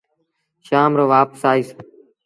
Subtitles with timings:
[0.65, 1.69] شآم رو وآپس آئيٚس